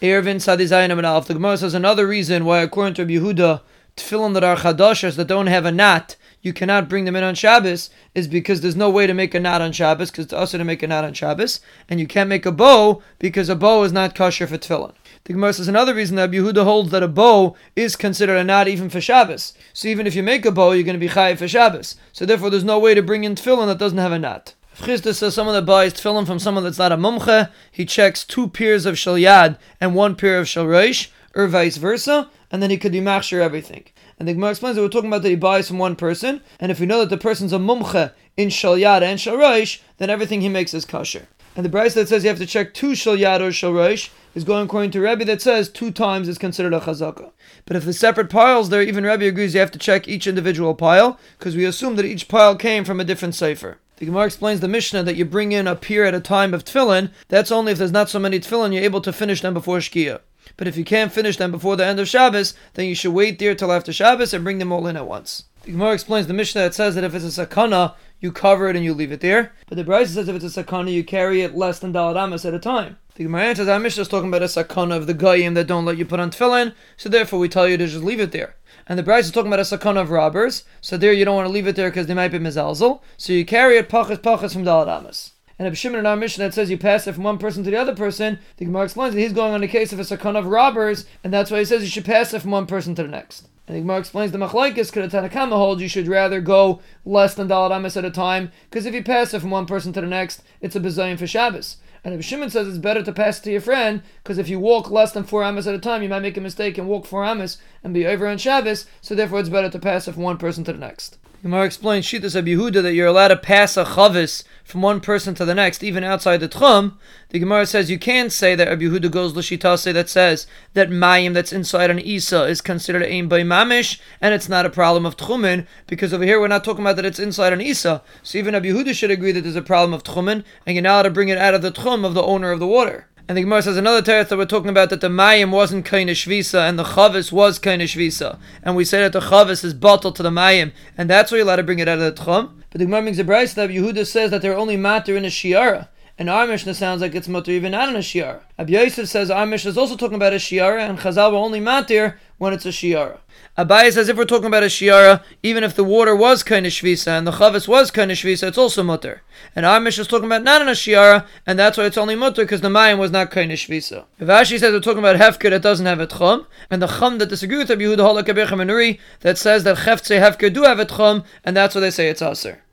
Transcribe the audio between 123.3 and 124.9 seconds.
by mamish, and it's not a